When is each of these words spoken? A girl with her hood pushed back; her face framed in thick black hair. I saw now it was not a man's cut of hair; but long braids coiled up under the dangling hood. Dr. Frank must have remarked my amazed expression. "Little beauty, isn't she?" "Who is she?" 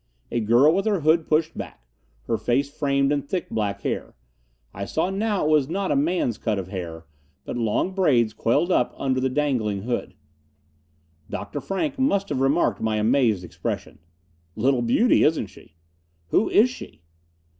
A 0.31 0.39
girl 0.39 0.73
with 0.73 0.87
her 0.87 1.01
hood 1.01 1.27
pushed 1.27 1.55
back; 1.55 1.85
her 2.23 2.35
face 2.39 2.75
framed 2.75 3.11
in 3.11 3.21
thick 3.21 3.51
black 3.51 3.81
hair. 3.81 4.15
I 4.73 4.83
saw 4.85 5.11
now 5.11 5.45
it 5.45 5.49
was 5.51 5.69
not 5.69 5.91
a 5.91 5.95
man's 5.95 6.39
cut 6.39 6.57
of 6.57 6.69
hair; 6.69 7.05
but 7.45 7.55
long 7.55 7.93
braids 7.93 8.33
coiled 8.33 8.71
up 8.71 8.95
under 8.97 9.19
the 9.19 9.29
dangling 9.29 9.83
hood. 9.83 10.15
Dr. 11.29 11.61
Frank 11.61 11.99
must 11.99 12.29
have 12.29 12.39
remarked 12.41 12.81
my 12.81 12.95
amazed 12.95 13.43
expression. 13.43 13.99
"Little 14.55 14.81
beauty, 14.81 15.23
isn't 15.23 15.45
she?" 15.51 15.75
"Who 16.29 16.49
is 16.49 16.71
she?" 16.71 17.03